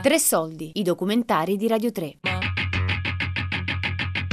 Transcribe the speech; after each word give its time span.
Tre 0.00 0.20
soldi, 0.20 0.70
i 0.74 0.84
documentari 0.84 1.56
di 1.56 1.66
Radio 1.66 1.90
3. 1.90 2.18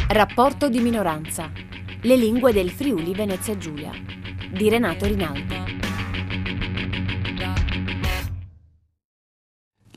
Rapporto 0.09 0.69
di 0.69 0.79
minoranza. 0.79 1.51
Le 2.01 2.15
lingue 2.15 2.53
del 2.53 2.69
Friuli 2.69 3.15
Venezia 3.15 3.57
Giulia 3.57 3.89
di 4.53 4.69
Renato 4.69 5.07
Rinaldi. 5.07 5.55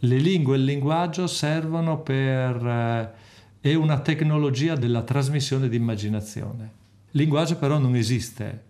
Le 0.01 0.17
lingue 0.17 0.57
e 0.57 0.59
il 0.59 0.65
linguaggio 0.65 1.27
servono 1.27 2.01
per... 2.01 2.67
Eh, 2.67 3.13
è 3.61 3.75
una 3.75 4.01
tecnologia 4.01 4.75
della 4.75 5.03
trasmissione 5.03 5.69
di 5.69 5.77
immaginazione. 5.77 6.73
Linguaggio 7.11 7.57
però 7.57 7.77
non 7.77 7.95
esiste, 7.95 8.63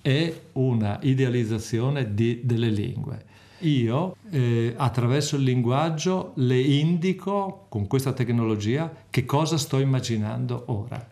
è 0.00 0.32
una 0.52 0.98
idealizzazione 1.02 2.14
di, 2.14 2.40
delle 2.44 2.70
lingue. 2.70 3.24
Io 3.60 4.16
eh, 4.30 4.74
attraverso 4.76 5.36
il 5.36 5.42
linguaggio 5.42 6.32
le 6.36 6.60
indico 6.60 7.66
con 7.68 7.86
questa 7.86 8.12
tecnologia 8.12 8.92
che 9.08 9.24
cosa 9.24 9.56
sto 9.56 9.78
immaginando 9.78 10.64
ora. 10.66 11.08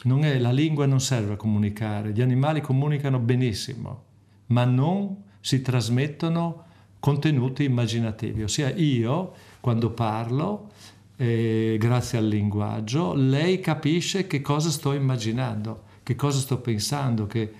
È, 0.00 0.38
la 0.38 0.52
lingua 0.52 0.86
non 0.86 1.00
serve 1.00 1.32
a 1.32 1.36
comunicare, 1.36 2.12
gli 2.12 2.20
animali 2.20 2.60
comunicano 2.60 3.18
benissimo, 3.18 4.02
ma 4.46 4.64
non 4.64 5.24
si 5.40 5.60
trasmettono 5.60 6.64
contenuti 7.00 7.64
immaginativi, 7.64 8.44
ossia 8.44 8.72
io 8.74 9.32
quando 9.60 9.90
parlo, 9.90 10.70
eh, 11.16 11.76
grazie 11.80 12.18
al 12.18 12.28
linguaggio, 12.28 13.12
lei 13.14 13.60
capisce 13.60 14.28
che 14.28 14.40
cosa 14.40 14.70
sto 14.70 14.92
immaginando, 14.92 15.82
che 16.04 16.14
cosa 16.14 16.38
sto 16.38 16.58
pensando, 16.58 17.26
che 17.26 17.52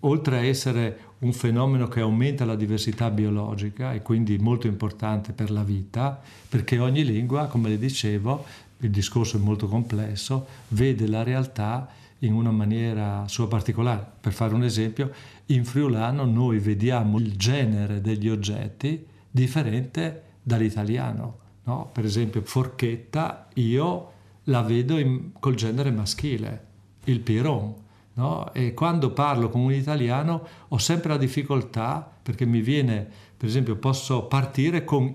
oltre 0.00 0.38
a 0.38 0.44
essere 0.44 1.00
un 1.20 1.32
fenomeno 1.32 1.88
che 1.88 2.00
aumenta 2.00 2.44
la 2.44 2.56
diversità 2.56 3.10
biologica 3.10 3.92
e 3.92 4.02
quindi 4.02 4.38
molto 4.38 4.66
importante 4.66 5.32
per 5.32 5.50
la 5.50 5.62
vita, 5.62 6.20
perché 6.48 6.78
ogni 6.78 7.04
lingua, 7.04 7.46
come 7.46 7.70
le 7.70 7.78
dicevo, 7.78 8.44
il 8.80 8.90
discorso 8.90 9.36
è 9.38 9.40
molto 9.40 9.66
complesso, 9.66 10.46
vede 10.68 11.06
la 11.06 11.22
realtà 11.22 11.88
in 12.20 12.34
una 12.34 12.50
maniera 12.50 13.24
sua 13.28 13.48
particolare. 13.48 14.06
Per 14.20 14.32
fare 14.32 14.54
un 14.54 14.64
esempio, 14.64 15.10
in 15.46 15.64
friulano 15.64 16.24
noi 16.24 16.58
vediamo 16.58 17.18
il 17.18 17.36
genere 17.36 18.00
degli 18.00 18.28
oggetti 18.28 19.04
differente 19.30 20.22
dall'italiano. 20.42 21.38
No? 21.64 21.90
Per 21.92 22.04
esempio, 22.04 22.42
forchetta 22.42 23.48
io 23.54 24.12
la 24.44 24.62
vedo 24.62 24.98
in, 24.98 25.32
col 25.38 25.54
genere 25.54 25.90
maschile, 25.90 26.64
il 27.04 27.20
piron. 27.20 27.84
No? 28.16 28.52
E 28.54 28.72
quando 28.72 29.12
parlo 29.12 29.50
con 29.50 29.60
un 29.60 29.72
italiano 29.72 30.46
ho 30.68 30.78
sempre 30.78 31.10
la 31.10 31.18
difficoltà 31.18 32.10
perché 32.22 32.46
mi 32.46 32.62
viene, 32.62 33.06
per 33.36 33.46
esempio, 33.46 33.76
posso 33.76 34.24
partire 34.24 34.84
con 34.84 35.14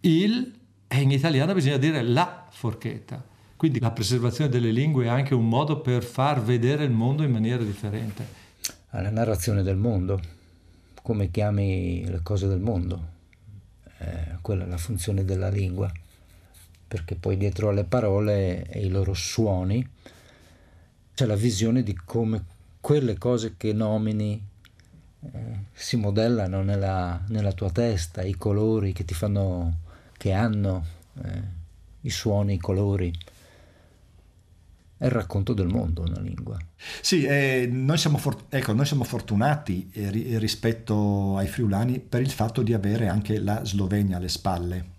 il 0.00 0.54
e 0.86 1.00
in 1.00 1.10
italiano 1.10 1.52
bisogna 1.52 1.78
dire 1.78 2.02
la 2.02 2.46
forchetta. 2.48 3.24
Quindi 3.56 3.80
la 3.80 3.90
preservazione 3.90 4.50
delle 4.50 4.70
lingue 4.70 5.06
è 5.06 5.08
anche 5.08 5.34
un 5.34 5.48
modo 5.48 5.80
per 5.80 6.04
far 6.04 6.42
vedere 6.42 6.84
il 6.84 6.90
mondo 6.90 7.24
in 7.24 7.32
maniera 7.32 7.62
differente. 7.62 8.44
La 8.90 9.10
narrazione 9.10 9.62
del 9.62 9.76
mondo, 9.76 10.20
come 11.02 11.30
chiami 11.30 12.04
le 12.06 12.20
cose 12.22 12.46
del 12.46 12.60
mondo, 12.60 13.14
eh, 13.98 14.36
quella 14.42 14.64
è 14.64 14.68
la 14.68 14.78
funzione 14.78 15.24
della 15.24 15.48
lingua, 15.48 15.90
perché 16.86 17.16
poi 17.16 17.36
dietro 17.36 17.70
alle 17.70 17.84
parole 17.84 18.64
e 18.68 18.84
i 18.84 18.88
loro 18.88 19.12
suoni 19.12 19.86
c'è 21.16 21.24
la 21.24 21.34
visione 21.34 21.82
di 21.82 21.94
come 22.04 22.44
quelle 22.78 23.16
cose 23.16 23.54
che 23.56 23.72
nomini 23.72 24.38
eh, 25.22 25.58
si 25.72 25.96
modellano 25.96 26.62
nella, 26.62 27.24
nella, 27.28 27.52
tua 27.52 27.70
testa, 27.70 28.20
i 28.20 28.34
colori 28.34 28.92
che 28.92 29.06
ti 29.06 29.14
fanno, 29.14 29.78
che 30.18 30.32
hanno, 30.32 30.84
eh, 31.24 31.42
i 32.02 32.10
suoni, 32.10 32.52
i 32.52 32.58
colori. 32.58 33.10
È 34.98 35.06
il 35.06 35.10
racconto 35.10 35.54
del 35.54 35.68
mondo 35.68 36.02
una 36.02 36.20
lingua. 36.20 36.58
Sì, 37.00 37.24
eh, 37.24 37.66
noi, 37.66 37.96
siamo 37.96 38.18
for- 38.18 38.44
ecco, 38.50 38.74
noi, 38.74 38.84
siamo 38.84 39.04
fortunati 39.04 39.88
eh, 39.94 40.10
rispetto 40.38 41.38
ai 41.38 41.48
friulani 41.48 41.98
per 41.98 42.20
il 42.20 42.30
fatto 42.30 42.60
di 42.60 42.74
avere 42.74 43.08
anche 43.08 43.38
la 43.38 43.64
Slovenia 43.64 44.18
alle 44.18 44.28
spalle 44.28 44.95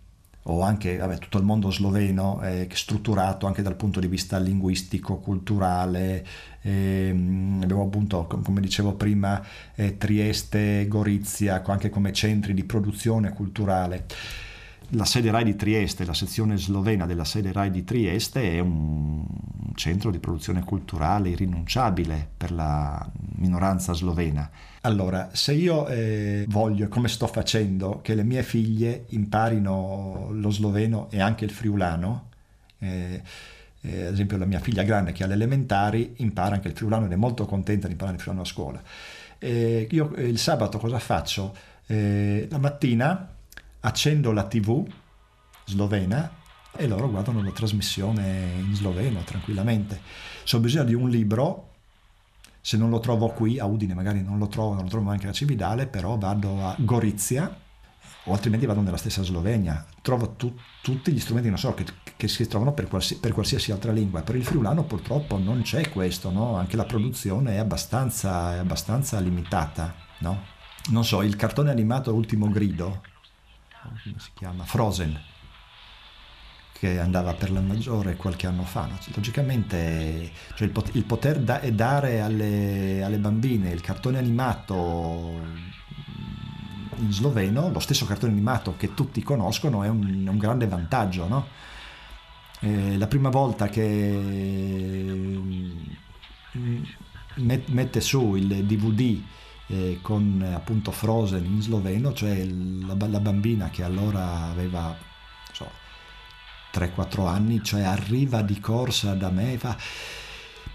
o 0.49 0.61
anche 0.61 0.97
vabbè, 0.97 1.17
tutto 1.17 1.37
il 1.37 1.43
mondo 1.43 1.71
sloveno 1.71 2.39
è 2.39 2.67
strutturato 2.71 3.47
anche 3.47 3.61
dal 3.61 3.75
punto 3.75 3.99
di 3.99 4.07
vista 4.07 4.37
linguistico, 4.37 5.17
culturale. 5.17 6.25
Eh, 6.61 7.09
abbiamo 7.61 7.83
appunto, 7.83 8.25
come 8.25 8.61
dicevo 8.61 8.93
prima, 8.93 9.43
eh, 9.75 9.97
Trieste, 9.97 10.87
Gorizia, 10.87 11.61
anche 11.65 11.89
come 11.89 12.13
centri 12.13 12.53
di 12.53 12.63
produzione 12.63 13.33
culturale. 13.33 14.05
La 14.91 15.03
sede 15.03 15.31
RAI 15.31 15.43
di 15.43 15.55
Trieste, 15.57 16.05
la 16.05 16.13
sezione 16.13 16.55
slovena 16.55 17.05
della 17.05 17.25
sede 17.25 17.51
RAI 17.51 17.71
di 17.71 17.83
Trieste 17.83 18.53
è 18.53 18.59
un 18.59 19.21
centro 19.75 20.11
di 20.11 20.19
produzione 20.19 20.63
culturale 20.63 21.29
irrinunciabile 21.29 22.25
per 22.37 22.53
la 22.53 23.05
minoranza 23.35 23.91
slovena. 23.91 24.49
Allora, 24.81 25.29
se 25.33 25.51
io 25.51 25.87
eh, 25.87 26.45
voglio, 26.47 26.87
come 26.87 27.09
sto 27.09 27.27
facendo, 27.27 27.99
che 28.01 28.15
le 28.15 28.23
mie 28.23 28.43
figlie 28.43 29.05
imparino 29.09 30.29
lo 30.31 30.49
sloveno 30.51 31.07
e 31.11 31.19
anche 31.19 31.43
il 31.43 31.51
friulano, 31.51 32.29
eh, 32.79 33.21
eh, 33.81 34.05
ad 34.05 34.13
esempio 34.13 34.37
la 34.37 34.45
mia 34.45 34.59
figlia 34.59 34.83
grande 34.83 35.11
che 35.11 35.25
ha 35.25 35.27
le 35.27 35.33
elementari 35.33 36.13
impara 36.17 36.55
anche 36.55 36.69
il 36.69 36.75
friulano 36.75 37.07
ed 37.07 37.11
è 37.11 37.17
molto 37.17 37.45
contenta 37.45 37.87
di 37.87 37.91
imparare 37.91 38.15
il 38.15 38.21
friulano 38.21 38.45
a 38.45 38.49
scuola. 38.49 38.81
io 39.39 40.15
eh, 40.15 40.27
il 40.27 40.39
sabato 40.39 40.77
cosa 40.77 40.97
faccio? 40.97 41.53
Eh, 41.87 42.47
la 42.49 42.57
mattina 42.57 43.35
accendo 43.87 44.33
la 44.33 44.43
tv 44.43 44.85
slovena 45.65 46.29
e 46.75 46.87
loro 46.87 47.09
guardano 47.09 47.41
la 47.41 47.51
trasmissione 47.51 48.51
in 48.59 48.75
sloveno 48.75 49.21
tranquillamente. 49.21 50.01
Se 50.43 50.57
ho 50.57 50.59
bisogno 50.59 50.83
di 50.83 50.93
un 50.93 51.09
libro, 51.09 51.69
se 52.59 52.75
non 52.75 52.89
lo 52.89 52.99
trovo 52.99 53.29
qui 53.29 53.59
a 53.59 53.65
Udine, 53.65 53.93
magari 53.93 54.21
non 54.21 54.37
lo 54.37 54.47
trovo, 54.47 54.73
non 54.73 54.83
lo 54.83 54.89
trovo 54.89 55.09
anche 55.09 55.27
a 55.27 55.31
Cividale, 55.31 55.87
però 55.87 56.17
vado 56.17 56.65
a 56.65 56.75
Gorizia 56.77 57.65
o 58.25 58.33
altrimenti 58.33 58.65
vado 58.65 58.81
nella 58.81 58.97
stessa 58.97 59.23
Slovenia. 59.23 59.85
Trovo 60.01 60.31
tu, 60.31 60.53
tutti 60.81 61.13
gli 61.13 61.19
strumenti, 61.19 61.47
non 61.47 61.57
so, 61.57 61.73
che, 61.73 61.85
che 62.17 62.27
si 62.27 62.45
trovano 62.45 62.73
per, 62.73 62.87
qualsi, 62.87 63.19
per, 63.19 63.31
qualsiasi 63.31 63.71
altra 63.71 63.93
lingua. 63.93 64.21
Per 64.21 64.35
il 64.35 64.43
friulano 64.43 64.83
purtroppo 64.83 65.37
non 65.37 65.61
c'è 65.61 65.89
questo, 65.89 66.29
no? 66.29 66.57
anche 66.57 66.75
la 66.75 66.85
produzione 66.85 67.53
è 67.53 67.57
abbastanza, 67.57 68.55
è 68.55 68.57
abbastanza 68.57 69.17
limitata. 69.19 69.95
No? 70.19 70.55
Non 70.89 71.05
so, 71.05 71.21
il 71.21 71.37
cartone 71.37 71.71
animato 71.71 72.13
Ultimo 72.13 72.49
Grido, 72.49 73.01
come 74.03 74.19
si 74.19 74.29
chiama? 74.33 74.63
Frozen, 74.63 75.19
che 76.73 76.99
andava 76.99 77.33
per 77.33 77.51
la 77.51 77.61
maggiore 77.61 78.15
qualche 78.15 78.47
anno 78.47 78.63
fa. 78.63 78.85
No? 78.85 78.97
Logicamente 79.15 80.31
cioè 80.55 80.69
il, 80.91 81.03
poter 81.03 81.39
da- 81.39 81.61
dare 81.71 82.21
alle, 82.21 83.03
alle, 83.03 83.17
bambine 83.17 83.69
il 83.71 83.81
cartone 83.81 84.17
animato 84.17 85.65
in 86.97 87.11
sloveno, 87.11 87.69
lo 87.69 87.79
stesso 87.79 88.05
cartone 88.05 88.31
animato 88.31 88.75
che 88.75 88.93
tutti 88.93 89.21
conoscono, 89.21 89.83
è 89.83 89.89
un, 89.89 90.25
un 90.27 90.37
grande 90.37 90.67
vantaggio. 90.67 91.27
No? 91.27 91.47
Eh, 92.59 92.97
la 92.97 93.07
prima 93.07 93.29
volta 93.29 93.67
che 93.69 94.11
mm, 95.41 95.71
mette 97.67 98.01
su 98.01 98.35
il 98.35 98.65
DVD 98.65 99.21
eh, 99.67 99.99
con 100.01 100.45
appunto 100.53 100.91
Frozen 100.91 101.45
in 101.45 101.61
sloveno, 101.61 102.13
cioè 102.13 102.43
la, 102.45 102.95
la 103.07 103.19
bambina 103.19 103.69
che 103.69 103.83
allora 103.83 104.49
aveva 104.49 104.95
so, 105.51 105.69
3-4 106.73 107.27
anni, 107.27 107.63
cioè 107.63 107.81
arriva 107.81 108.41
di 108.41 108.59
corsa 108.59 109.13
da 109.13 109.29
me 109.29 109.53
e 109.53 109.57
fa 109.57 109.77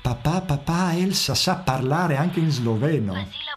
papà, 0.00 0.40
papà, 0.42 0.94
Elsa 0.94 1.34
sa 1.34 1.56
parlare 1.56 2.16
anche 2.16 2.40
in 2.40 2.50
sloveno 2.50 3.50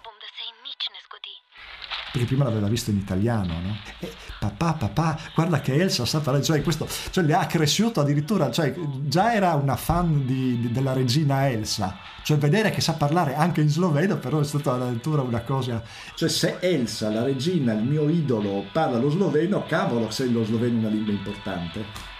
perché 2.15 2.27
prima 2.27 2.45
l'aveva 2.45 2.67
visto 2.67 2.91
in 2.91 2.97
italiano, 2.97 3.59
no? 3.59 3.77
E 3.99 4.13
papà, 4.39 4.73
papà, 4.73 5.19
guarda 5.33 5.61
che 5.61 5.73
Elsa 5.75 6.05
sa 6.05 6.19
fare, 6.19 6.41
cioè 6.41 6.61
questo, 6.61 6.87
cioè 7.09 7.23
le 7.23 7.33
ha 7.33 7.45
cresciuto 7.45 8.01
addirittura, 8.01 8.51
cioè 8.51 8.73
già 9.01 9.33
era 9.33 9.53
una 9.53 9.75
fan 9.75 10.25
di, 10.25 10.59
di, 10.59 10.71
della 10.71 10.93
regina 10.93 11.49
Elsa, 11.49 11.97
cioè 12.23 12.37
vedere 12.37 12.69
che 12.71 12.81
sa 12.81 12.93
parlare 12.93 13.35
anche 13.35 13.61
in 13.61 13.69
sloveno 13.69 14.17
però 14.17 14.39
è 14.39 14.43
stata 14.43 14.73
addirittura 14.73 15.21
una 15.21 15.41
cosa, 15.41 15.83
cioè 16.15 16.29
se 16.29 16.57
Elsa, 16.59 17.09
la 17.09 17.23
regina, 17.23 17.73
il 17.73 17.83
mio 17.83 18.09
idolo, 18.09 18.65
parla 18.71 18.97
lo 18.97 19.09
sloveno, 19.09 19.65
cavolo 19.65 20.09
se 20.11 20.25
lo 20.25 20.43
sloveno 20.43 20.75
è 20.75 20.79
una 20.79 20.89
lingua 20.89 21.13
importante. 21.13 22.13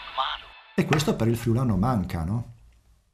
E 0.75 0.85
questo 0.85 1.15
per 1.15 1.27
il 1.27 1.37
friulano 1.37 1.77
manca, 1.77 2.23
no? 2.23 2.53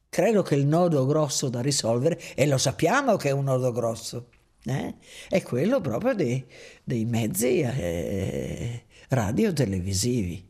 Credo 0.10 0.42
che 0.42 0.56
il 0.56 0.66
nodo 0.66 1.06
grosso 1.06 1.48
da 1.48 1.62
risolvere, 1.62 2.20
e 2.36 2.48
lo 2.48 2.58
sappiamo 2.58 3.16
che 3.16 3.30
è 3.30 3.32
un 3.32 3.46
nodo 3.46 3.72
grosso, 3.72 4.28
eh? 4.66 4.96
è 5.30 5.42
quello 5.42 5.82
proprio 5.82 6.14
dei, 6.14 6.46
dei 6.84 7.06
mezzi 7.06 7.62
eh, 7.62 8.84
radio-televisivi. 9.10 10.50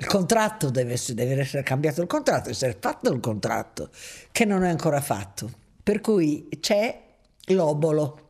Il 0.00 0.06
contratto 0.06 0.70
deve 0.70 0.96
deve 1.08 1.40
essere 1.40 1.64
cambiato, 1.64 2.00
il 2.00 2.06
contratto 2.06 2.42
deve 2.42 2.52
essere 2.52 2.76
fatto 2.78 3.12
il 3.12 3.20
contratto, 3.20 3.90
che 4.30 4.44
non 4.44 4.62
è 4.62 4.68
ancora 4.68 5.00
fatto. 5.00 5.50
Per 5.82 6.00
cui 6.00 6.48
c'è 6.60 7.02
l'obolo. 7.46 8.26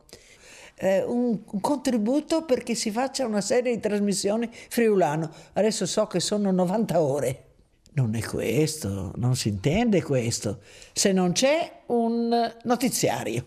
eh, 0.75 1.03
un, 1.03 1.39
un, 1.45 1.59
contributo 1.59 2.45
perché 2.45 2.73
si 2.73 2.89
faccia 2.89 3.25
una 3.25 3.41
serie 3.41 3.75
di 3.75 3.79
trasmissioni 3.79 4.49
friulano. 4.51 5.31
Adesso 5.53 5.85
so 5.85 6.07
che 6.07 6.19
sono 6.19 6.51
90 6.51 7.01
ore. 7.01 7.43
Non 7.91 8.15
è 8.15 8.21
questo, 8.21 9.11
non 9.17 9.35
si 9.35 9.49
intende 9.49 10.01
questo. 10.01 10.61
Se 10.93 11.11
non 11.11 11.33
c'è 11.33 11.81
un 11.87 12.55
notiziario, 12.63 13.45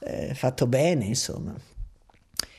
eh, 0.00 0.34
fatto 0.34 0.66
bene, 0.66 1.04
insomma. 1.04 1.54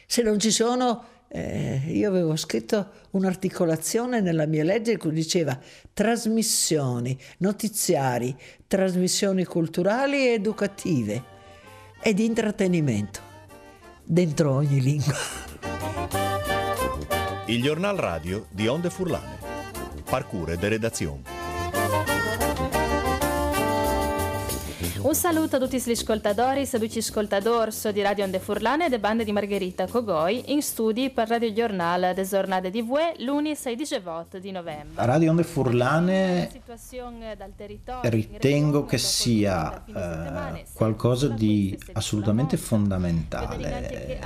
Se 0.05 0.21
non 0.21 0.39
ci 0.39 0.51
sono 0.51 1.17
eh, 1.31 1.81
io 1.85 2.09
avevo 2.09 2.35
scritto 2.35 2.89
un'articolazione 3.11 4.19
nella 4.19 4.47
mia 4.47 4.63
legge 4.63 4.97
che 4.97 5.11
diceva 5.11 5.57
trasmissioni, 5.93 7.17
notiziari, 7.37 8.35
trasmissioni 8.67 9.45
culturali 9.45 10.27
e 10.27 10.33
educative 10.33 11.23
e 12.01 12.13
di 12.13 12.25
intrattenimento 12.25 13.19
dentro 14.03 14.53
ogni 14.53 14.81
lingua. 14.81 15.15
Il 17.45 17.61
giornal 17.61 17.97
radio 17.97 18.47
di 18.49 18.67
Onde 18.67 18.89
Furlane. 18.89 19.37
Parcure 20.05 20.57
de 20.57 20.69
redazione. 20.69 21.38
Un 25.01 25.15
saluto 25.15 25.55
a 25.55 25.59
tutti 25.59 25.81
gli 25.81 25.91
ascoltatori 25.91 26.61
e 26.61 26.67
tutti 26.67 26.89
gli 26.89 26.97
ascoltatori 26.97 27.71
di 27.93 28.01
Radio 28.01 28.25
Onde 28.25 28.39
Furlane 28.39 28.87
e 28.87 28.89
de 28.89 28.99
bande 28.99 29.23
di 29.23 29.31
Margherita 29.31 29.87
Cogoi 29.87 30.51
in 30.51 30.61
studi 30.61 31.09
per 31.09 31.29
Radio 31.29 31.53
Giornale 31.53 32.13
des 32.13 32.29
Giornate 32.29 32.69
di 32.69 32.81
Vue 32.81 33.13
lunedì 33.19 33.55
16 33.55 34.01
di 34.41 34.51
novembre. 34.51 35.05
Radio 35.05 35.29
Onde 35.29 35.43
Furlane 35.43 36.49
ritengo 38.03 38.85
che 38.85 38.97
sia 38.97 39.83
eh, 39.85 40.65
qualcosa 40.73 41.29
di 41.29 41.77
assolutamente 41.93 42.57
fondamentale 42.57 44.19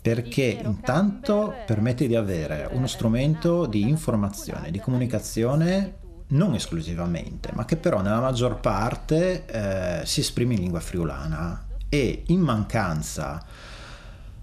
perché 0.00 0.60
intanto 0.62 1.54
permette 1.66 2.06
di 2.06 2.14
avere 2.14 2.68
uno 2.70 2.86
strumento 2.86 3.66
di 3.66 3.82
informazione, 3.82 4.70
di 4.70 4.78
comunicazione 4.78 5.99
non 6.30 6.54
esclusivamente, 6.54 7.50
ma 7.54 7.64
che 7.64 7.76
però 7.76 8.00
nella 8.02 8.20
maggior 8.20 8.60
parte 8.60 9.46
eh, 9.46 10.06
si 10.06 10.20
esprime 10.20 10.54
in 10.54 10.60
lingua 10.60 10.80
friulana 10.80 11.66
e 11.88 12.24
in 12.26 12.40
mancanza 12.40 13.44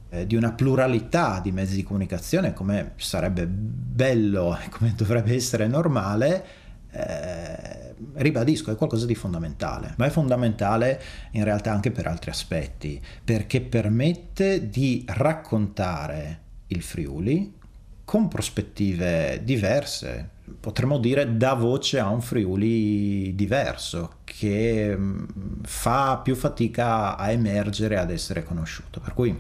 eh, 0.10 0.26
di 0.26 0.36
una 0.36 0.52
pluralità 0.52 1.40
di 1.40 1.52
mezzi 1.52 1.76
di 1.76 1.84
comunicazione, 1.84 2.54
come 2.54 2.94
sarebbe 2.98 3.46
bello 3.48 4.58
e 4.58 4.70
come 4.70 4.94
dovrebbe 4.96 5.34
essere 5.34 5.68
normale, 5.68 6.46
eh, 6.92 7.94
ribadisco, 8.14 8.72
è 8.72 8.76
qualcosa 8.76 9.06
di 9.06 9.16
fondamentale, 9.16 9.94
ma 9.98 10.06
è 10.06 10.10
fondamentale 10.10 11.02
in 11.32 11.44
realtà 11.44 11.72
anche 11.72 11.92
per 11.92 12.08
altri 12.08 12.32
aspetti, 12.32 13.02
perché 13.24 13.62
permette 13.62 14.70
di 14.70 15.06
raccontare 15.08 16.42
il 16.68 16.82
Friuli 16.82 17.56
con 18.04 18.28
prospettive 18.28 19.42
diverse, 19.44 20.30
potremmo 20.60 20.98
dire 20.98 21.38
dà 21.38 21.54
voce 21.54 22.00
a 22.00 22.10
un 22.10 22.22
Friuli 22.22 23.36
diverso 23.36 24.12
che 24.24 24.96
mm, 24.96 25.24
fa 25.64 26.18
più 26.18 26.36
fatica 26.36 27.18
a 27.18 27.32
emergere, 27.32 27.98
ad 27.98 28.12
essere 28.12 28.44
conosciuto. 28.44 29.00
Per 29.00 29.14
cui 29.14 29.38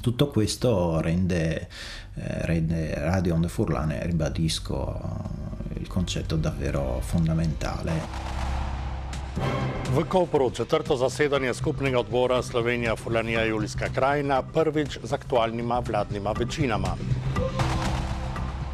tutto 0.00 0.28
questo 0.28 1.00
rende, 1.00 1.68
eh, 2.14 2.46
rende 2.46 2.94
Radio 2.94 3.34
Onde 3.34 3.48
Furlane, 3.48 4.04
ribadisco, 4.06 5.00
il 5.74 5.86
concetto 5.86 6.36
davvero 6.36 7.00
fondamentale. 7.02 8.46
V 9.92 10.06
Kopru 10.06 10.50
četrto 10.50 10.96
zasedanje 10.96 11.54
skupnega 11.54 11.98
odbora 11.98 12.42
Slovenija, 12.42 12.96
Furlanija, 12.96 13.44
Julijska 13.44 13.88
krajina, 13.94 14.42
prvič 14.42 14.98
z 15.02 15.12
aktualnima 15.12 15.78
vladnima 15.78 16.32
večinama. 16.32 16.96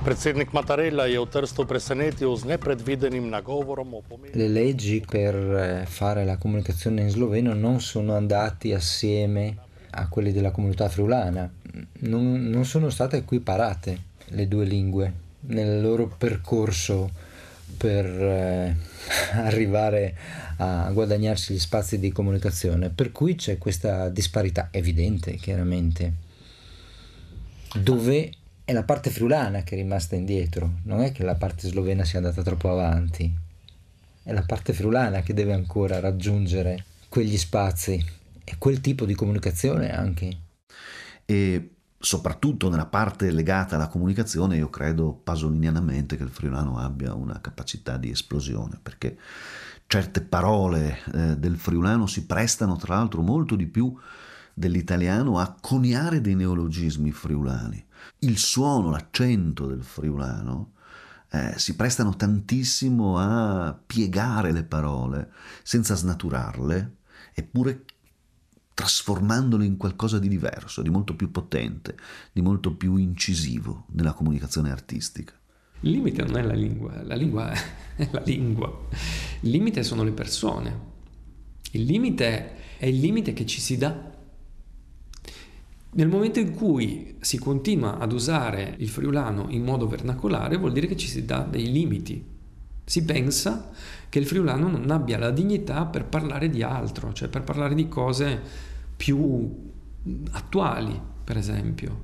Predsednik 0.04 0.52
Mattarella 0.52 1.06
je 1.08 1.16
v 1.16 1.24
Trstu 1.24 1.64
presenetil 1.64 2.36
nepredvidenim 2.44 3.24
nagovorom 3.24 3.94
o. 3.94 4.02
Le 4.36 4.48
leggi 4.52 5.00
per 5.00 5.34
eh, 5.34 5.86
fare 5.88 6.26
la 6.26 6.36
comunicazione 6.36 7.00
in 7.00 7.08
sloveno 7.08 7.54
non 7.54 7.80
sono 7.80 8.14
andati 8.14 8.74
assieme 8.74 9.56
a 9.96 10.06
quelli 10.08 10.30
della 10.30 10.50
comunità 10.50 10.90
friulana, 10.90 11.50
non, 12.00 12.50
non 12.50 12.66
sono 12.66 12.90
state 12.90 13.16
equiparate 13.16 13.98
le 14.36 14.46
due 14.46 14.66
lingue 14.66 15.12
nel 15.40 15.80
loro 15.80 16.12
percorso 16.18 17.10
per 17.74 18.04
eh, 18.04 18.76
arrivare 19.40 20.14
a 20.58 20.90
guadagnarsi 20.92 21.54
gli 21.54 21.58
spazi 21.58 21.98
di 21.98 22.12
comunicazione, 22.12 22.90
per 22.90 23.10
cui 23.10 23.36
c'è 23.36 23.56
questa 23.56 24.10
disparità 24.10 24.68
evidente, 24.70 25.36
chiaramente, 25.36 26.12
dove 27.80 28.30
è 28.64 28.72
la 28.72 28.82
parte 28.82 29.10
friulana 29.10 29.62
che 29.62 29.74
è 29.74 29.78
rimasta 29.78 30.16
indietro, 30.16 30.78
non 30.84 31.00
è 31.02 31.12
che 31.12 31.22
la 31.22 31.34
parte 31.34 31.68
slovena 31.68 32.02
sia 32.04 32.18
andata 32.18 32.42
troppo 32.42 32.70
avanti, 32.70 33.30
è 34.22 34.32
la 34.32 34.42
parte 34.42 34.72
friulana 34.72 35.20
che 35.20 35.34
deve 35.34 35.52
ancora 35.52 36.00
raggiungere 36.00 36.84
quegli 37.10 37.36
spazi 37.36 38.02
e 38.42 38.54
quel 38.56 38.80
tipo 38.80 39.04
di 39.04 39.14
comunicazione 39.14 39.94
anche. 39.94 40.38
E 41.26 41.74
soprattutto 41.98 42.70
nella 42.70 42.86
parte 42.86 43.30
legata 43.30 43.76
alla 43.76 43.88
comunicazione 43.88 44.56
io 44.56 44.70
credo 44.70 45.12
pasolinianamente 45.12 46.16
che 46.16 46.22
il 46.22 46.30
friulano 46.30 46.78
abbia 46.78 47.12
una 47.12 47.40
capacità 47.42 47.98
di 47.98 48.10
esplosione, 48.10 48.78
perché 48.82 49.18
certe 49.86 50.22
parole 50.22 51.00
eh, 51.12 51.36
del 51.36 51.58
friulano 51.58 52.06
si 52.06 52.24
prestano 52.24 52.76
tra 52.76 52.94
l'altro 52.94 53.20
molto 53.20 53.56
di 53.56 53.66
più 53.66 53.94
dell'italiano 54.54 55.38
a 55.38 55.54
coniare 55.60 56.22
dei 56.22 56.34
neologismi 56.34 57.12
friulani 57.12 57.84
il 58.20 58.38
suono, 58.38 58.90
l'accento 58.90 59.66
del 59.66 59.82
friulano 59.82 60.72
eh, 61.30 61.54
si 61.56 61.74
prestano 61.74 62.14
tantissimo 62.14 63.18
a 63.18 63.78
piegare 63.86 64.52
le 64.52 64.62
parole 64.62 65.32
senza 65.62 65.94
snaturarle, 65.94 66.96
eppure 67.34 67.84
trasformandole 68.72 69.64
in 69.64 69.76
qualcosa 69.76 70.18
di 70.18 70.28
diverso, 70.28 70.82
di 70.82 70.90
molto 70.90 71.14
più 71.14 71.30
potente, 71.30 71.96
di 72.32 72.40
molto 72.40 72.74
più 72.74 72.96
incisivo 72.96 73.86
nella 73.92 74.12
comunicazione 74.12 74.70
artistica. 74.70 75.32
Il 75.80 75.90
limite 75.90 76.22
non 76.24 76.36
è 76.36 76.42
la 76.42 76.54
lingua, 76.54 77.02
la 77.02 77.14
lingua 77.14 77.50
è 77.50 78.08
la 78.10 78.22
lingua. 78.24 78.86
Il 79.40 79.50
limite 79.50 79.82
sono 79.82 80.02
le 80.02 80.12
persone. 80.12 80.92
Il 81.72 81.84
limite 81.84 82.76
è 82.78 82.86
il 82.86 82.98
limite 82.98 83.32
che 83.32 83.44
ci 83.44 83.60
si 83.60 83.76
dà 83.76 84.13
nel 85.96 86.08
momento 86.08 86.40
in 86.40 86.52
cui 86.52 87.16
si 87.20 87.38
continua 87.38 87.98
ad 87.98 88.12
usare 88.12 88.74
il 88.78 88.88
friulano 88.88 89.46
in 89.50 89.62
modo 89.62 89.86
vernacolare 89.86 90.56
vuol 90.56 90.72
dire 90.72 90.88
che 90.88 90.96
ci 90.96 91.06
si 91.06 91.24
dà 91.24 91.46
dei 91.48 91.70
limiti. 91.70 92.32
Si 92.84 93.04
pensa 93.04 93.70
che 94.08 94.18
il 94.18 94.26
friulano 94.26 94.68
non 94.68 94.90
abbia 94.90 95.18
la 95.18 95.30
dignità 95.30 95.86
per 95.86 96.06
parlare 96.06 96.50
di 96.50 96.62
altro, 96.62 97.12
cioè 97.12 97.28
per 97.28 97.42
parlare 97.42 97.74
di 97.74 97.88
cose 97.88 98.40
più 98.96 99.72
attuali, 100.32 101.00
per 101.22 101.36
esempio, 101.36 102.02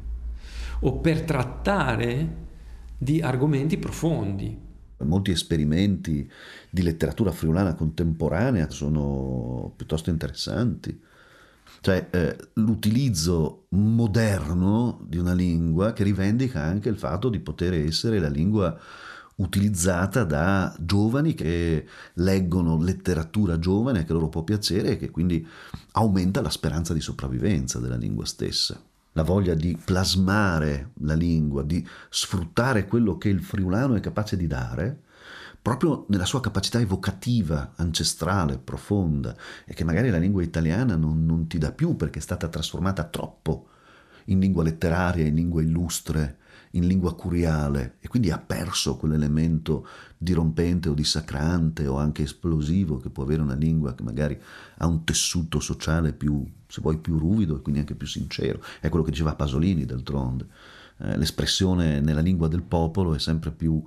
o 0.81 0.99
per 0.99 1.23
trattare 1.23 2.37
di 2.97 3.21
argomenti 3.21 3.76
profondi. 3.76 4.69
Molti 4.99 5.33
esperimenti 5.33 6.31
di 6.71 6.83
letteratura 6.83 7.33
friulana 7.33 7.75
contemporanea 7.75 8.71
sono 8.71 9.73
piuttosto 9.75 10.11
interessanti 10.11 11.09
cioè 11.81 12.09
eh, 12.11 12.37
l'utilizzo 12.55 13.67
moderno 13.71 15.00
di 15.07 15.19
una 15.19 15.33
lingua 15.33 15.93
che 15.93 16.05
rivendica 16.05 16.62
anche 16.62 16.89
il 16.89 16.99
fatto 16.99 17.29
di 17.29 17.41
poter 17.41 17.75
essere 17.75 18.19
la 18.19 18.29
lingua 18.29 18.79
utilizzata 19.37 20.25
da 20.25 20.75
giovani 20.79 21.35
che 21.35 21.87
leggono 22.15 22.79
letteratura 22.79 23.59
giovane 23.59 24.05
che 24.05 24.12
loro 24.12 24.29
può 24.29 24.43
piacere 24.43 24.91
e 24.91 24.97
che 24.97 25.11
quindi 25.11 25.47
aumenta 25.93 26.41
la 26.43 26.50
speranza 26.50 26.93
di 26.93 27.00
sopravvivenza 27.00 27.79
della 27.79 27.97
lingua 27.97 28.27
stessa. 28.27 28.81
La 29.15 29.23
voglia 29.23 29.55
di 29.55 29.77
plasmare 29.83 30.91
la 31.00 31.15
lingua, 31.15 31.62
di 31.62 31.85
sfruttare 32.09 32.87
quello 32.87 33.19
che 33.19 33.29
il 33.29 33.43
friulano 33.43 33.95
è 33.95 34.00
capace 34.00 34.37
di 34.37 34.47
dare, 34.47 35.00
proprio 35.62 36.07
nella 36.09 36.25
sua 36.25 36.40
capacità 36.40 36.81
evocativa, 36.81 37.73
ancestrale, 37.76 38.59
profonda, 38.59 39.37
e 39.64 39.75
che 39.75 39.85
magari 39.85 40.11
la 40.11 40.19
lingua 40.19 40.43
italiana 40.43 40.97
non, 40.97 41.25
non 41.26 41.47
ti 41.47 41.59
dà 41.59 41.73
più 41.73 41.97
perché 41.97 42.19
è 42.19 42.23
stata 42.23 42.49
trasformata 42.49 43.05
troppo 43.05 43.69
in 44.26 44.38
lingua 44.38 44.62
letteraria, 44.62 45.26
in 45.26 45.35
lingua 45.35 45.62
illustre, 45.62 46.38
in 46.73 46.87
lingua 46.87 47.14
curiale 47.14 47.97
e 48.00 48.09
quindi 48.09 48.31
ha 48.31 48.38
perso 48.38 48.97
quell'elemento 48.97 49.87
dirompente 50.17 50.88
o 50.88 50.95
dissacrante 50.95 51.87
o 51.87 51.97
anche 51.97 52.23
esplosivo 52.23 52.99
che 52.99 53.11
può 53.11 53.25
avere 53.25 53.43
una 53.43 53.55
lingua 53.55 53.95
che 53.95 54.02
magari 54.02 54.40
ha 54.79 54.87
un 54.87 55.05
tessuto 55.05 55.59
sociale 55.59 56.12
più, 56.12 56.45
se 56.69 56.81
vuoi, 56.81 56.99
più 56.99 57.19
ruvido 57.19 57.57
e 57.57 57.61
quindi 57.61 57.81
anche 57.81 57.95
più 57.95 58.07
sincero. 58.07 58.62
È 58.81 58.88
quello 58.88 59.05
che 59.05 59.11
diceva 59.11 59.35
Pasolini 59.35 59.85
d'altronde. 59.85 60.47
Eh, 60.99 61.17
l'espressione 61.17 62.00
nella 62.00 62.21
lingua 62.21 62.47
del 62.47 62.62
popolo 62.62 63.14
è 63.14 63.19
sempre 63.19 63.50
più 63.50 63.83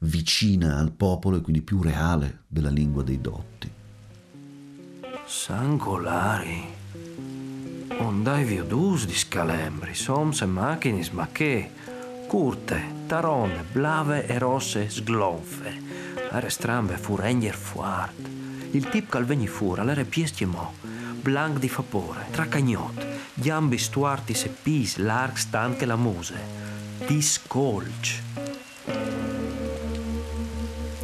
vicina 0.00 0.76
al 0.76 0.92
popolo 0.92 1.36
e 1.36 1.40
quindi 1.40 1.62
più 1.62 1.82
reale 1.82 2.44
della 2.46 2.70
lingua 2.70 3.02
dei 3.02 3.20
dotti. 3.20 3.70
Sangolari. 5.24 6.76
Ondai 7.98 8.44
viudus 8.44 9.06
di 9.06 9.14
scalembri, 9.14 9.94
soms 9.94 10.42
e 10.42 10.46
machinis, 10.46 11.08
ma 11.10 11.28
che? 11.32 11.70
Curte, 12.28 13.04
taronne, 13.06 13.64
blave 13.72 14.26
e 14.26 14.38
rosse 14.38 14.88
sglonfe. 14.88 15.82
Are 16.30 16.48
strambe 16.48 16.96
furegner 16.96 17.54
fuart. 17.54 18.28
Il 18.70 18.88
tip 18.88 19.08
calvegni 19.08 19.46
fura, 19.46 19.82
l'ere 19.82 20.04
piesti 20.04 20.44
mo. 20.44 20.74
Blanc 21.20 21.58
di 21.58 21.68
vapore, 21.68 22.26
tracagnot. 22.30 23.06
Giambi 23.34 23.78
stuarti 23.78 24.34
se 24.34 24.48
pis, 24.48 24.96
l'arc 24.96 25.38
stan 25.38 25.76
che 25.76 25.86
la 25.86 25.96
muse. 25.96 26.36
Discolc. 27.06 28.27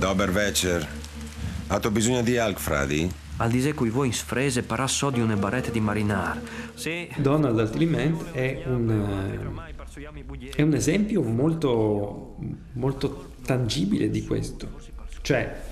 Dober 0.04 0.30
večer. 0.30 0.87
Ha 1.68 1.78
tu 1.78 1.90
bisogno 1.90 2.20
di 2.20 2.37
alc, 2.37 2.58
fradi? 2.58 3.11
Al 3.38 3.50
dise 3.50 3.73
cui 3.73 3.88
voi 3.88 4.08
in 4.08 4.12
sfrese 4.12 4.62
parà 4.62 4.87
so 4.87 5.08
di 5.08 5.18
une 5.18 5.34
barrette 5.34 5.70
di 5.70 5.80
marinar. 5.80 6.38
Sì. 6.75 7.08
Donald 7.16 7.58
Altriment 7.58 8.32
è 8.32 8.64
un, 8.66 9.62
è 10.54 10.61
un 10.61 10.75
esempio 10.75 11.23
molto, 11.23 12.37
molto 12.73 13.30
tangibile 13.46 14.11
di 14.11 14.26
questo. 14.26 14.73
Cioè, 15.23 15.62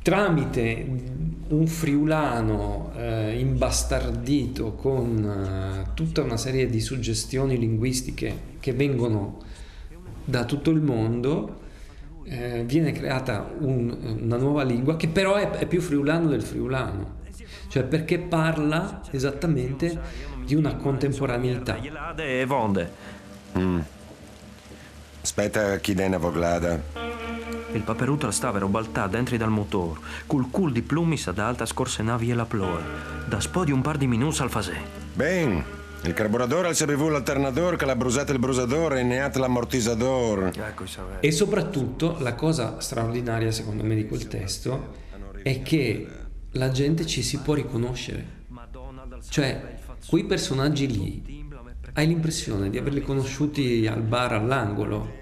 tramite 0.00 0.86
un 1.48 1.66
friulano 1.66 2.92
eh, 2.96 3.38
imbastardito 3.38 4.72
con 4.72 5.84
eh, 5.84 5.90
tutta 5.92 6.22
una 6.22 6.38
serie 6.38 6.66
di 6.66 6.80
suggestioni 6.80 7.58
linguistiche 7.58 8.56
che 8.58 8.72
vengono 8.72 9.38
da 10.24 10.46
tutto 10.46 10.70
il 10.70 10.80
mondo, 10.80 11.60
eh, 12.24 12.62
viene 12.64 12.92
creata 12.92 13.50
un, 13.58 14.18
una 14.22 14.36
nuova 14.36 14.62
lingua 14.62 14.96
che 14.96 15.08
però 15.08 15.34
è, 15.34 15.50
è, 15.50 15.66
più 15.66 15.80
friulano 15.80 16.28
del 16.28 16.42
friulano, 16.42 17.20
cioè 17.68 17.84
perché 17.84 18.18
parla 18.18 19.02
esattamente 19.10 19.98
di 20.44 20.54
una 20.54 20.76
contemporaneità. 20.76 21.78
Mm. 23.58 23.80
Aspetta 25.22 25.76
chi 25.78 25.94
dena 25.94 26.18
voglada. 26.18 26.80
Il 27.72 27.82
paperuto 27.82 28.30
stavero 28.30 28.68
baltà 28.68 29.06
dentro 29.06 29.36
dal 29.36 29.50
motore, 29.50 30.00
col 30.26 30.50
cul 30.50 30.72
di 30.72 30.82
plumis 30.82 31.26
ad 31.28 31.38
alta 31.38 31.64
scorse 31.64 32.02
navi 32.02 32.30
e 32.30 32.34
la 32.34 32.44
ploe, 32.44 32.82
da 33.26 33.40
spo 33.40 33.64
di 33.64 33.72
un 33.72 33.80
par 33.80 33.96
di 33.96 34.06
minus 34.06 34.40
al 34.40 34.50
fasè. 34.50 34.78
Ben, 35.14 35.64
il 36.04 36.14
carburadore 36.14 36.68
al 36.68 36.74
sapevu 36.74 37.08
l'alternador 37.08 37.76
che 37.76 37.84
l'ha 37.84 37.94
brusato 37.94 38.32
il 38.32 38.40
brusador 38.40 38.96
e 38.96 39.02
ne 39.04 39.20
ha 39.20 39.30
l'ammortizzador. 39.32 40.50
E 41.20 41.30
soprattutto 41.30 42.16
la 42.18 42.34
cosa 42.34 42.80
straordinaria 42.80 43.52
secondo 43.52 43.84
me 43.84 43.94
di 43.94 44.06
quel 44.06 44.26
testo 44.26 44.94
è 45.42 45.62
che 45.62 46.06
la 46.52 46.70
gente 46.70 47.06
ci 47.06 47.22
si 47.22 47.38
può 47.38 47.54
riconoscere. 47.54 48.40
Cioè, 49.28 49.78
quei 50.08 50.24
personaggi 50.24 50.86
lì, 50.88 51.46
hai 51.94 52.06
l'impressione 52.06 52.68
di 52.68 52.78
averli 52.78 53.02
conosciuti 53.02 53.86
al 53.86 54.02
bar 54.02 54.32
all'angolo. 54.32 55.20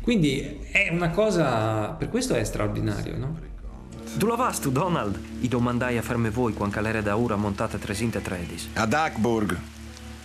Quindi 0.00 0.60
è 0.70 0.88
una 0.92 1.10
cosa, 1.10 1.88
per 1.90 2.08
questo 2.08 2.34
è 2.34 2.44
straordinario, 2.44 3.16
no? 3.18 3.38
Tu 4.16 4.26
la 4.26 4.34
vas 4.34 4.58
tu, 4.60 4.70
Donald? 4.70 5.18
I 5.40 5.48
domandai 5.48 5.96
a 5.96 6.02
ferme 6.02 6.30
voi 6.30 6.52
quando 6.52 6.74
calere 6.74 7.02
da 7.02 7.16
ora 7.16 7.36
montate 7.36 7.78
tresinte 7.78 8.22
tredis. 8.22 8.68
Ad 8.74 8.92
Hackburg. 8.92 9.58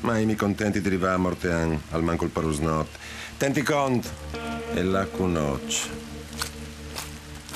Ma 0.01 0.17
i 0.17 0.25
mi 0.25 0.35
contenti 0.35 0.81
di 0.81 0.87
arrivare 0.87 1.15
a 1.15 1.17
Mortean, 1.17 1.79
al 1.91 2.03
manco 2.03 2.25
il 2.25 2.29
parusnot. 2.29 2.87
Tenti 3.37 3.63
cont, 3.63 4.11
e 4.73 4.83
la 4.83 5.05
conosci. 5.05 6.14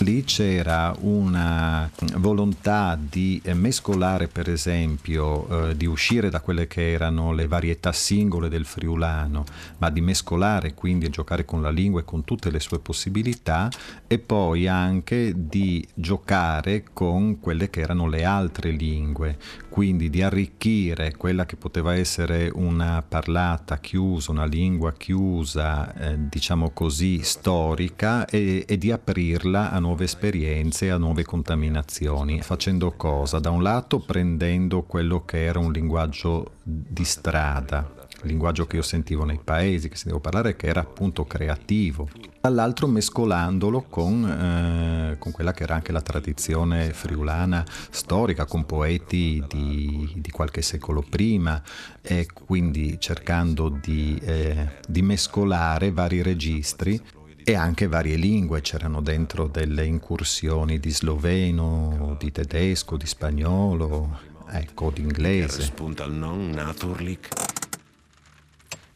Lì 0.02 0.24
c'era 0.24 0.96
una 1.02 1.90
volontà 2.16 2.98
di 2.98 3.42
mescolare, 3.54 4.30
per 4.30 4.50
esempio, 4.50 5.72
eh, 5.72 5.76
di 5.76 5.86
uscire 5.86 6.30
da 6.30 6.40
quelle 6.40 6.68
che 6.68 6.92
erano 6.92 7.34
le 7.34 7.48
varietà 7.48 7.92
singole 7.92 8.48
del 8.48 8.64
friulano, 8.64 9.44
ma 9.80 9.90
di 9.90 10.00
mescolare 10.00 10.74
quindi 10.74 11.08
e 11.08 11.10
giocare 11.10 11.44
con 11.44 11.62
la 11.62 11.70
lingua 11.70 12.00
e 12.00 12.06
con 12.06 12.24
tutte 12.24 12.50
le 12.50 12.62
sue 12.62 12.80
possibilità 12.80 13.70
e 14.08 14.20
poi 14.20 14.70
anche 14.70 15.34
di 15.36 15.86
giocare 15.94 16.86
con 16.94 17.42
quelle 17.42 17.70
che 17.70 17.82
erano 17.82 18.08
le 18.08 18.24
altre 18.24 18.72
lingue, 18.72 19.38
quindi 19.68 20.10
di 20.10 20.22
arricchire 20.22 21.14
quella 21.18 21.46
che 21.46 21.58
poteva 21.58 21.94
essere 21.94 22.50
una 22.54 23.04
parlata 23.06 23.80
chiusa, 23.80 24.32
una 24.32 24.46
lingua 24.46 24.94
chiusa, 24.94 25.94
eh, 25.94 26.16
diciamo 26.30 26.70
così, 26.70 27.22
storica 27.22 28.26
e, 28.26 28.64
e 28.66 28.78
di 28.78 28.92
aprirla 28.92 29.72
a 29.72 29.80
nuove 29.80 29.88
esperienze, 29.98 30.90
a 30.92 30.98
nuove 30.98 31.24
contaminazioni, 31.24 32.42
facendo 32.42 32.92
cosa? 32.92 33.40
Da 33.40 33.50
un 33.50 33.64
lato 33.64 34.00
prendendo 34.00 34.84
quello 34.84 35.26
che 35.26 35.44
era 35.44 35.60
un 35.60 35.72
linguaggio 35.72 36.52
di 36.64 37.04
strada, 37.04 37.98
linguaggio 38.24 38.66
che 38.66 38.78
io 38.78 38.82
sentivo 38.82 39.24
nei 39.24 39.40
paesi, 39.44 39.90
che 39.90 39.96
sentivo 39.96 40.20
parlare, 40.20 40.56
che 40.56 40.68
era 40.68 40.82
appunto 40.82 41.26
creativo, 41.26 42.08
dall'altro 42.42 42.88
mescolandolo 42.88 43.84
con, 43.84 44.26
eh, 44.26 45.18
con, 45.18 45.32
quella 45.32 45.54
che 45.54 45.64
era 45.64 45.76
anche 45.76 45.92
la 45.92 46.02
tradizione 46.02 46.92
friulana 46.92 47.64
storica, 47.90 48.46
con 48.46 48.66
poeti 48.66 49.44
di, 49.48 50.12
di 50.16 50.32
qualche 50.32 50.62
secolo 50.62 51.04
prima, 51.08 51.62
e 52.02 52.28
quindi 52.32 53.00
cercando 53.00 53.70
di, 53.70 54.20
eh, 54.24 54.68
di 54.88 55.02
mescolare 55.02 55.92
vari 55.92 56.22
registri 56.22 57.02
e 57.50 57.56
anche 57.56 57.88
varie 57.88 58.16
lingue, 58.16 58.62
c'erano 58.62 59.02
dentro 59.02 59.48
delle 59.48 59.84
incursioni 59.84 60.80
di 60.80 60.92
sloveno, 60.92 62.16
di 62.20 62.32
tedesco, 62.32 62.96
di 62.96 63.08
spagnolo, 63.08 64.20
ecco, 64.52 64.92
di 64.92 65.02
inglese. 65.02 65.64
Spunta 65.64 66.04
al 66.04 66.14
non 66.14 66.52
naturlik 66.52 67.30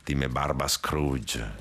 di 0.03 0.13
me 0.13 0.29
barba 0.29 0.67
Scrooge. 0.67 1.51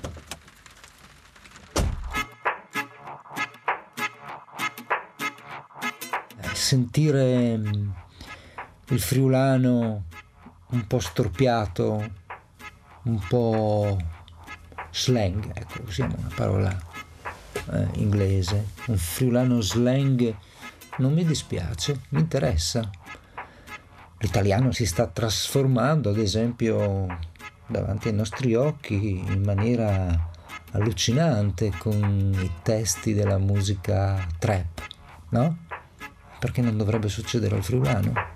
Sentire 6.53 7.57
mm, 7.57 7.89
il 8.89 8.99
friulano 8.99 10.03
un 10.67 10.85
po' 10.85 10.99
storpiato, 10.99 12.11
un 13.05 13.19
po' 13.27 13.97
slang, 14.93 15.51
ecco, 15.53 15.81
usiamo 15.85 16.15
una 16.17 16.31
parola 16.33 16.77
eh, 17.71 17.87
inglese, 17.95 18.67
un 18.87 18.97
friulano 18.97 19.59
slang 19.59 20.35
non 20.97 21.13
mi 21.13 21.25
dispiace, 21.25 22.01
mi 22.09 22.19
interessa. 22.19 22.87
L'italiano 24.19 24.71
si 24.71 24.85
sta 24.85 25.07
trasformando, 25.07 26.11
ad 26.11 26.17
esempio, 26.17 27.07
davanti 27.65 28.09
ai 28.09 28.13
nostri 28.13 28.53
occhi 28.53 29.17
in 29.17 29.41
maniera 29.43 30.29
allucinante 30.71 31.71
con 31.77 32.35
i 32.39 32.51
testi 32.61 33.13
della 33.13 33.37
musica 33.37 34.27
trap, 34.37 34.87
no? 35.29 35.65
Perché 36.39 36.61
non 36.61 36.77
dovrebbe 36.77 37.09
succedere 37.09 37.55
al 37.55 37.63
friulano? 37.63 38.32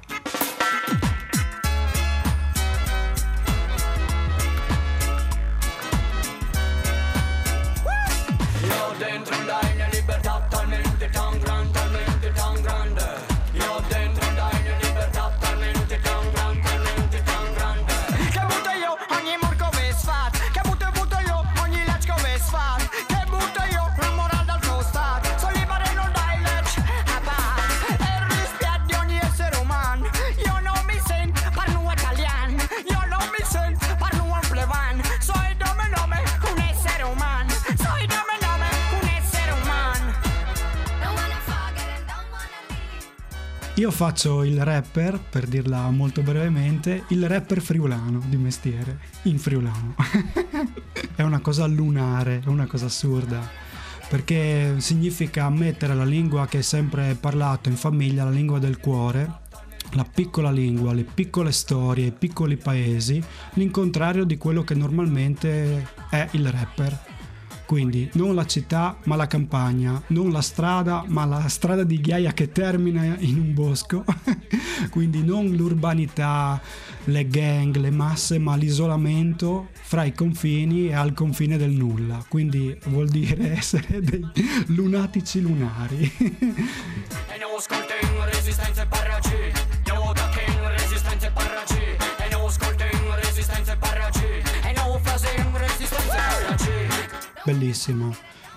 Io 43.78 43.92
faccio 43.92 44.44
il 44.44 44.60
rapper, 44.64 45.20
per 45.20 45.46
dirla 45.46 45.88
molto 45.92 46.24
brevemente, 46.24 47.04
il 47.10 47.28
rapper 47.28 47.62
friulano 47.62 48.24
di 48.26 48.36
mestiere, 48.36 48.98
in 49.24 49.38
friulano. 49.38 49.94
è 51.16 51.22
una 51.22 51.40
cosa 51.42 51.68
lunare, 51.68 52.42
è 52.44 52.48
una 52.48 52.66
cosa 52.66 52.88
assurda, 52.88 53.48
perché 54.10 54.78
significa 54.80 55.48
mettere 55.52 55.94
la 55.94 56.06
lingua 56.06 56.48
che 56.48 56.58
è 56.58 56.62
sempre 56.64 57.16
parlato 57.20 57.70
in 57.70 57.76
famiglia, 57.76 58.24
la 58.24 58.32
lingua 58.32 58.58
del 58.58 58.80
cuore, 58.80 59.42
la 59.92 60.08
piccola 60.12 60.50
lingua, 60.50 60.92
le 60.92 61.04
piccole 61.04 61.52
storie, 61.52 62.08
i 62.08 62.12
piccoli 62.12 62.58
paesi, 62.58 63.24
l'incontrario 63.54 64.24
di 64.24 64.38
quello 64.38 64.64
che 64.64 64.74
normalmente 64.74 65.88
è 66.10 66.28
il 66.32 66.50
rapper. 66.50 67.07
Quindi 67.68 68.10
non 68.14 68.34
la 68.34 68.46
città 68.46 68.98
ma 69.04 69.18
la 69.18 69.28
campagna, 69.28 70.02
non 70.08 70.32
la 70.32 70.42
strada 70.42 71.04
ma 71.08 71.26
la 71.26 71.50
strada 71.50 71.84
di 71.84 72.00
ghiaia 72.00 72.32
che 72.32 72.54
termina 72.54 73.18
in 73.20 73.38
un 73.38 73.54
bosco, 73.54 74.06
quindi 74.90 75.22
non 75.22 75.48
l'urbanità, 75.48 76.62
le 77.04 77.28
gang, 77.28 77.76
le 77.76 77.92
masse, 77.92 78.40
ma 78.40 78.56
l'isolamento 78.56 79.68
fra 79.74 80.06
i 80.06 80.14
confini 80.14 80.88
e 80.88 80.94
al 80.94 81.14
confine 81.14 81.58
del 81.58 81.72
nulla. 81.72 82.24
Quindi 82.30 82.74
vuol 82.86 83.10
dire 83.10 83.52
essere 83.58 84.00
dei 84.00 84.26
lunatici 84.68 85.42
lunari. 85.42 86.10
bellissima. 97.48 98.14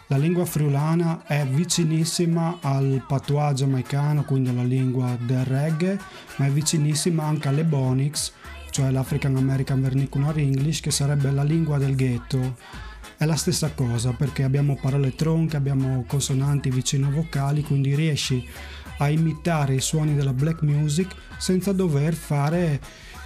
La 0.09 0.17
lingua 0.17 0.45
friulana 0.45 1.25
è 1.25 1.47
vicinissima 1.47 2.59
al 2.61 3.05
patois 3.07 3.55
giamaicano, 3.55 4.25
quindi 4.25 4.49
alla 4.49 4.65
lingua 4.65 5.17
del 5.21 5.45
reggae, 5.45 5.97
ma 6.37 6.47
è 6.47 6.51
vicinissima 6.51 7.23
anche 7.23 7.47
alle 7.47 7.63
Bonix, 7.63 8.33
cioè 8.71 8.91
l'African 8.91 9.37
American 9.37 9.81
Vernacular 9.81 10.37
English, 10.39 10.81
che 10.81 10.91
sarebbe 10.91 11.31
la 11.31 11.45
lingua 11.45 11.79
del 11.79 11.95
ghetto. 11.95 12.57
È 13.17 13.25
la 13.25 13.37
stessa 13.37 13.71
cosa 13.73 14.11
perché 14.11 14.43
abbiamo 14.43 14.77
parole 14.81 15.15
tronche, 15.15 15.57
abbiamo 15.57 16.05
consonanti 16.09 16.71
vicino 16.71 17.13
vocali, 17.13 17.63
quindi 17.63 17.95
riesci 17.95 18.45
a 18.99 19.09
imitare 19.09 19.75
i 19.75 19.81
suoni 19.81 20.17
della 20.17 20.33
black 20.33 20.63
music 20.63 21.15
senza 21.39 21.73
dover 21.73 22.15
fare 22.15 22.81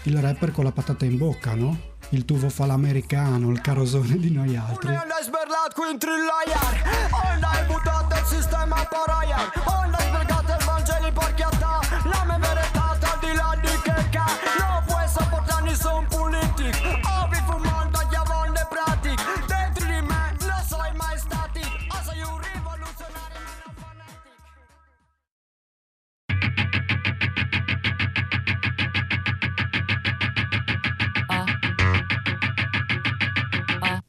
il 0.04 0.20
rapper 0.20 0.52
con 0.52 0.64
la 0.64 0.72
patata 0.72 1.04
in 1.04 1.16
bocca, 1.16 1.54
no? 1.54 1.92
il 2.10 2.24
tuo 2.24 2.48
fa 2.48 2.66
l'americano, 2.66 3.50
il 3.50 3.60
carosone 3.60 4.16
di 4.18 4.30
noi 4.30 4.56
altri. 4.56 4.92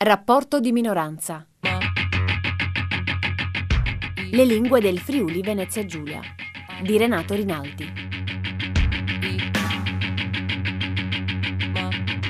Rapporto 0.08 0.60
di 0.60 0.72
minoranza. 0.72 1.48
Le 4.30 4.46
lingue 4.46 4.80
del 4.80 5.00
Friuli 5.00 5.42
Venezia 5.42 5.84
Giulia 5.84 6.22
di 6.84 6.96
Renato 7.00 7.34
Rinaldi. 7.34 7.92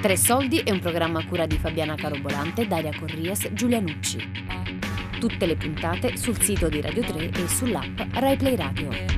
Tre 0.01 0.15
soldi 0.15 0.59
è 0.59 0.71
un 0.71 0.79
programma 0.79 1.19
a 1.19 1.25
cura 1.25 1.45
di 1.45 1.57
Fabiana 1.57 1.95
Carobolante, 1.95 2.65
Daria 2.65 2.97
Corrias, 2.97 3.49
Giulia 3.51 3.81
Nucci. 3.81 4.19
Tutte 5.19 5.45
le 5.45 5.57
puntate 5.57 6.15
sul 6.15 6.41
sito 6.41 6.69
di 6.69 6.79
Radio 6.79 7.03
3 7.03 7.29
e 7.29 7.47
sull'app 7.49 7.99
RaiPlay 8.13 8.55
Radio. 8.55 9.14